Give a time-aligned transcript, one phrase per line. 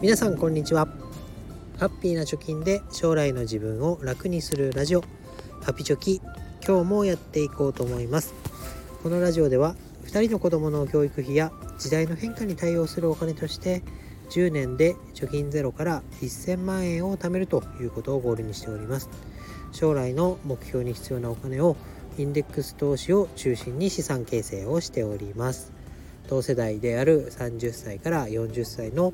[0.00, 0.86] 皆さんこんにちは。
[1.76, 5.02] ハッピーな貯金で将来の自分を楽にするラジオ。
[5.60, 6.22] ハピチョキ
[6.64, 8.32] 今日もやっていこうと思います。
[9.02, 9.74] このラジオでは
[10.04, 11.50] 2人の子供の教育費や
[11.80, 13.82] 時代の変化に対応するお金として
[14.30, 19.10] 10年で貯金ゼロから1000万円を貯めるということをゴールにしております。
[19.72, 21.76] 将来の目標に必要なお金を
[22.18, 25.72] インデックス投資を中心に資産形成をしております。
[26.28, 29.12] 同世代である30歳から40歳の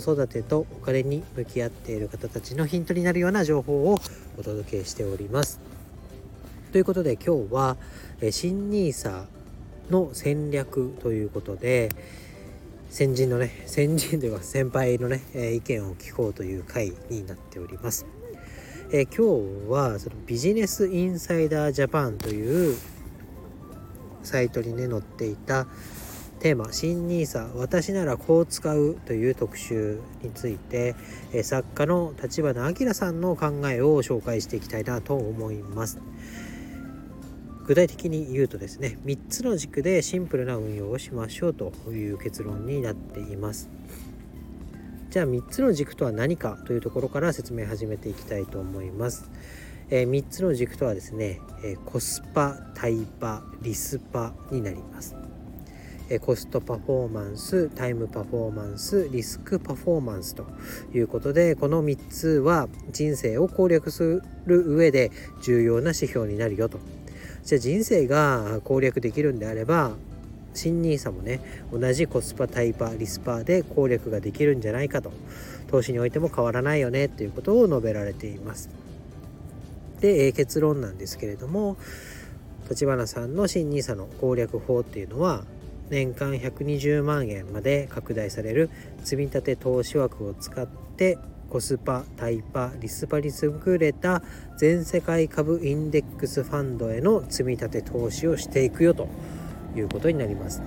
[0.00, 3.98] 子育てとお金に向き合っている方たちのヒントになるような情報を
[4.38, 5.60] お届けしております
[6.72, 7.76] ということで今日は
[8.30, 9.26] 新 nisa
[9.90, 11.88] の戦略ということで
[12.90, 18.06] 先人のね 先人というか先輩のね、え意見を聞こうという回になっております。
[18.90, 19.10] え今
[19.66, 22.76] 日はそのビジネスインサイダージャパンという
[24.22, 25.66] サイトにね載っていた
[26.40, 30.94] テーマ「新 nisa 私ならこう使う」という特集について、
[31.42, 35.98] 作家の立花明さんの考えを紹介していきたいなと思います。
[37.66, 43.68] 具体的に言うとですね3つの軸でシンプルな運用をしましょうという結論になっています。
[45.10, 49.30] じゃあ3つの軸とは何かというところから説明始めていきたいと思います、
[49.88, 55.16] えー、3つの軸とはですね、え、コスパタイパリスパになります。
[56.18, 60.46] コストパフォーマンスタイムパフォーマンスリスクパフォーマンスと
[60.94, 65.10] いうことでこの3つは人生を攻略する上で
[65.42, 66.78] 重要な指標になるよと。
[67.44, 69.92] じゃあ人生が攻略できるんであれば
[70.54, 71.40] 新 NISA もね
[71.72, 75.12] 同じコスパタイパリスパで攻略ができるんじゃないかと。
[75.68, 78.70] 投資においても変わらないよねということを述べられています。
[80.00, 81.76] で、え、結論なんですけれども
[82.70, 85.44] 立花さんの新 NISA の攻略法っていうのは
[85.90, 88.70] 年間120万円まで拡大される
[89.04, 91.18] 積み立て投資枠を使って
[91.50, 94.22] コスパ、タイパ、リスパに優れた
[94.58, 99.08] 全世界株インデックスファンドへの積み立て投資をしていくよと
[99.74, 100.62] いうことになります。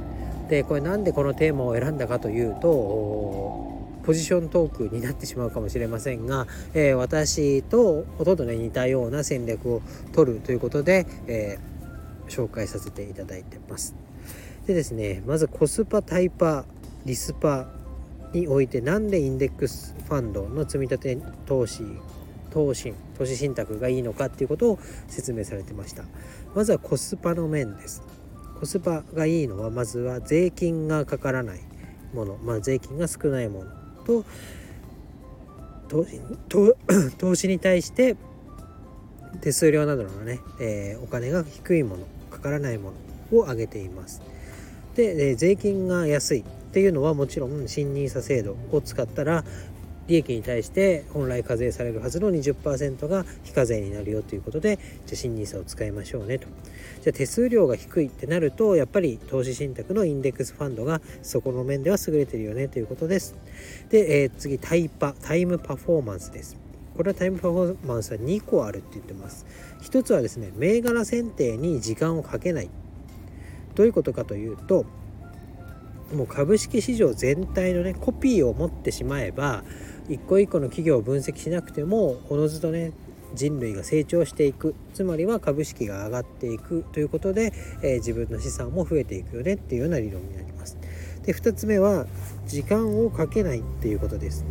[0.49, 3.71] でこれなんでこのテーマを選んだかというと
[4.03, 9.81] ポジショントークになってしまうかもしれませんが、えー、私とほとんどね似たような戦略を
[10.13, 13.95] 取るということで、えー、紹介させていただいてます。
[14.67, 16.65] でですねまずコスパタイパ
[17.05, 17.67] リスパ
[18.33, 21.83] においてなんでインデックスファンドの積み立て投資
[22.51, 26.03] 投資投資信託がいいのかっていうことを説明されてました。
[26.53, 28.03] まずはコスパの面です。
[28.59, 31.61] コスパがいいのはまずは税金がかからない
[32.13, 32.37] もの。
[32.43, 33.71] まあ税金が少ないもの。
[34.05, 34.25] と
[37.17, 38.15] 投資に対して
[39.41, 42.91] 手数料などのね、えー、お金が低いものかからないも
[43.31, 44.21] のを挙げています。
[44.95, 46.43] で、え、税金が安いっ
[46.73, 49.43] ていうのはもちろん新 NISA 制度を使ったら
[50.07, 56.47] 利益に対して本来課税されるはずの20%が非課税になるよということでじゃあ新 NISA を使いましょうねと。
[57.01, 63.35] じゃあ手数料が低いってなるとやっぱり投資信託のインデックスファンドがそこの面では優れてるよねということです。
[63.89, 66.57] で、えー、次タイパタイムパフォーマンスです。
[66.95, 69.45] これはタイムパフォーマンスは2個あるって言ってます。
[69.81, 72.69] 一つはですね銘柄選定に時間をかけない。
[73.81, 74.85] どういうことかというと
[76.13, 79.63] もう株式市場全体のねコピーを持ってしまえば
[80.07, 82.91] 一個一個の企業を分析しなくてもおのずとね
[83.33, 90.77] 人類が成長していくつまりは株式が上がっていくということで、えー、自分の資産も増えていくよねっていうような理論になります。
[91.23, 92.05] で2つ目は
[92.45, 94.45] 時間をかけないっていうことです。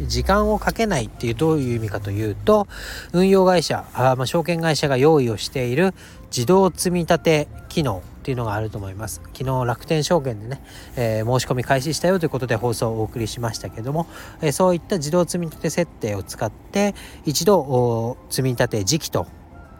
[0.00, 2.66] 時間をかけないっていうどういう意味かというと
[3.12, 5.94] 運用会社あ、まあ、証券会社が用意をしている
[6.30, 10.62] 自動積み立て機能っていうのがあると思います昨日楽天証券でね、
[10.96, 14.06] えー、申し込み開始したよということで放送をお送りしましたけども、
[14.42, 16.94] えー、そういった自動積み立て設定を使って
[17.24, 19.26] 一度積み立て時期と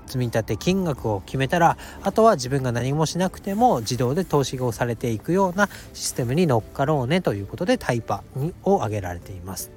[0.07, 8.25] 積み立て金額を決めたらあとは自分が何もしなくても自動で投資をされていくようなシステムに乗っかろうねということでタイパ
[8.65, 9.71] を挙げられています。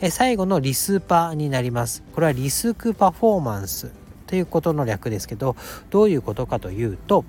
[0.00, 2.02] え最後のリスパになります。
[2.14, 3.90] これはリスクパフォーマンス
[4.28, 5.56] ということの略ですけど
[5.90, 7.24] どういうことかというと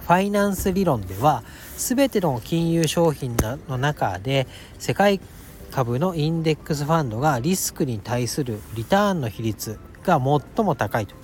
[0.08, 1.44] ァイナンス理論では
[1.76, 3.36] 全ての金融商品
[3.68, 4.46] の中で
[4.78, 5.20] 世界
[5.70, 11.14] 株のインデックスファンドがリスクに対するリターンの比率が最も高いと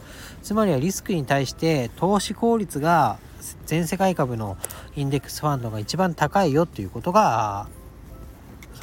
[0.43, 3.19] つまりはリスクに対して投資効率が
[3.65, 4.59] 全世界株の
[4.95, 7.69] インデックスファンドが一番高いよということが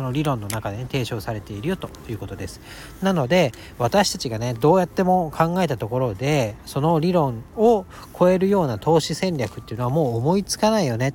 [0.01, 2.59] その理論の中で、ね、提唱されているよということです。
[3.03, 7.85] なので私たちがねどうやっても考えたところでその理論を
[8.17, 11.13] 超えるような投資戦略っていうのはもう思いつかないよね。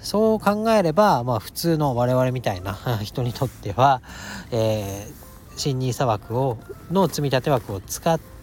[0.00, 4.02] そう考えれば、まあ、普通の我々みたいな 人にとっては、
[4.50, 5.28] えー
[5.58, 6.56] 新 NISA 枠を
[6.92, 8.37] の積み立て枠を使って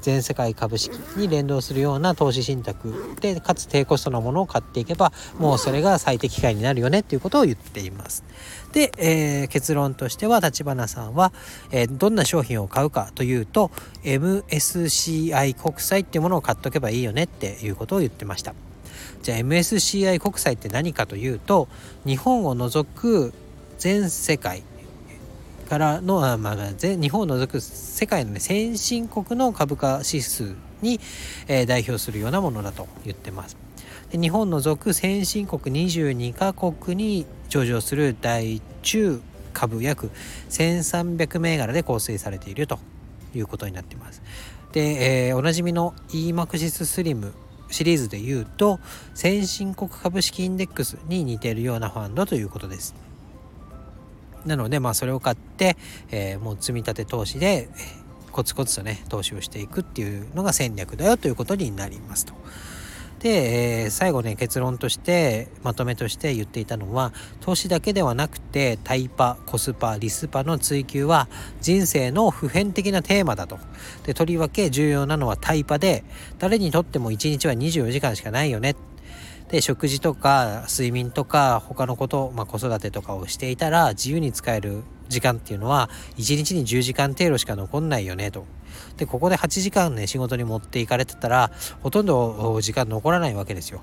[0.00, 8.24] 全世界株式に連動するような投資信託でかつ低コストなものを買っていけばもうそれが最適解になるよねっていうことを言っています。
[8.72, 11.32] で、えー、結論としては立花さんは、
[11.70, 13.70] えー、どんな商品を買うかというと
[14.04, 18.54] MSCI 国債っていうものを買っとけばいいよねっていうことを言ってました。
[19.22, 21.68] じゃあ MSCI 国債って何かというと
[22.06, 23.32] 日本を除く
[23.78, 24.62] 全世界
[25.70, 30.98] からの、まあ、日本を除く世界の、ね、先進国の株価指数に、
[31.46, 33.56] えー、代表するようなものだと言ってます。
[34.10, 39.22] で日本を除く先進国22カ国に上場する大中
[39.52, 40.10] 株約
[40.48, 42.80] 1300銘柄で構成されていると
[43.32, 44.22] いうことになってます。
[44.72, 47.32] で、えー、おなじみの EMAXIS スリム
[47.70, 48.80] シリーズでいうと
[49.14, 53.09] 先進国株式インデックスに似ているようなファンドということです。
[54.46, 55.76] なのでまあそれを買って、
[56.10, 57.68] えー、もう積み立て投資で
[58.32, 62.34] コツコツとね投資をしていくっていうのが戦略だよということになりますと。
[63.20, 71.28] で、えー、最後ね結論としてまとめとして言っていたのは投資だけではなくてタイパコスパリスパの追求は
[71.60, 73.58] 人生の普遍的なテーマだと
[74.04, 76.02] でとりわけ重要なのはタイパで
[76.38, 78.74] 誰にとっても1日は24時間しかないよね
[79.50, 88.46] で食事とか睡眠とか他のこと、まあ、子育てとかをしていたら自由に使える時間っていうのは1日に10時間程度しか残んないよねと。
[88.96, 91.50] でここで8時間ね仕事に持っていかれてたら
[91.82, 93.82] ほとんど時間残らないわけですよ。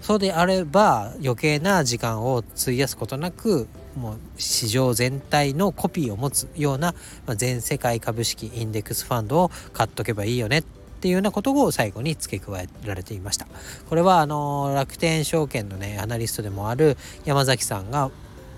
[0.00, 6.94] そうであれば余計な時間を費やすことなくもう市場全体のコピーを持つような、
[7.26, 10.64] ま、全世界株式インデックスファンドを買っとけばいいよねっ
[11.00, 13.46] っていうようなことを最後に付け加えられていました。
[13.88, 18.10] これはあの楽天証券のねアナリストでもある山崎さんが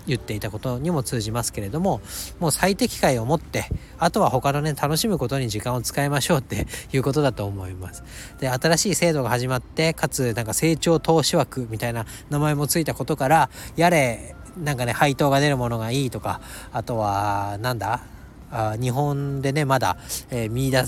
[0.08, 2.00] 言っていたことにも通じますけれども
[2.40, 3.66] もう最適解を持って
[4.00, 8.02] あとは他のね楽しむことに時間を使いましょうっていうことだと思います。
[8.40, 16.40] で新しい制度が始まってかつなんか成長投資枠みたいな名前もついたことからやれなんかね配当が出るものがいいとか
[16.72, 18.02] あとはなんだ
[18.50, 19.96] あ日本でねまだ、
[20.30, 20.84] えー、見出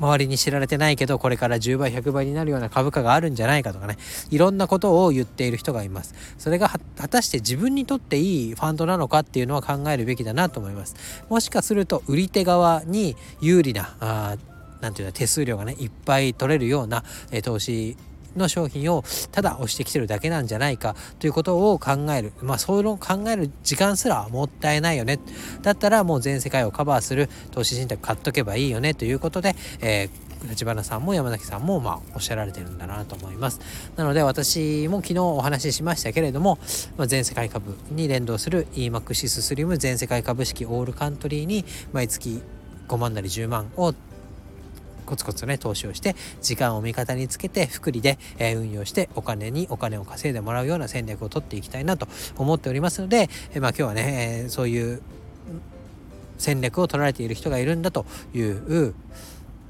[0.00, 3.96] 周りに知られてないけどこれから10倍100倍になるような株価があるんじゃないかとかね。
[4.30, 6.14] いろんなことを言っている人がいます。
[6.38, 10.94] それが果たして自分にとっていいファンドなのかっていうのは考えるべきだなと思います。
[11.28, 14.36] もしかすると売り手側に有利なあ
[14.80, 17.96] なんていうの手数料がねいっぱい取れるような、え投資
[18.36, 22.32] の商品をただ押してきてるだけなんじゃないかということを考える。
[22.40, 25.18] まあその考える時間すらもったいないよね。
[25.62, 33.60] だったらもう全世界をカバーする投資信託買っとけばいいよねということで、えー、立花さんも山崎さんもまあおっしゃられてるんだなと思います。
[33.96, 36.58] なので私も昨日お話ししましたけれども、
[36.96, 42.42] まあ、全世界株に連動する EMAXIS スリム全世界株式オールカントリーに毎月
[42.88, 43.94] 5万なり10万を
[45.04, 55.02] コツコツね投資をして時間を味方につけて福利で、え、運用してお金にお金を稼いでもらうような戦略を取っていきたいなと思っておりますので、え、まあ今日はね、え、そういう
[56.38, 58.94] 戦略を取られている人がいるんだという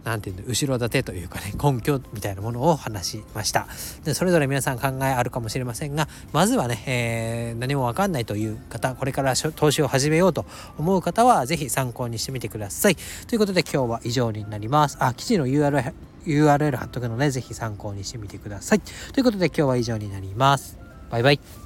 [0.04, 3.66] 何て言うんだ後ろ盾というかね根拠みたいなものを話しました。
[4.04, 10.44] でそれぞれ皆さん考えあるかもしれませんがまずはね、えー、何も分かんないという方これから投資を始めようと
[10.78, 12.96] 思う方は是非参考にしてみてください。
[13.26, 14.96] ということで今日は以上になります。
[15.00, 15.92] あ記事の URL
[16.26, 18.80] URL 貼っとくので是非参考にしてみてください。
[18.80, 20.78] ということで今日は以上になります。
[21.10, 21.63] バイバイ。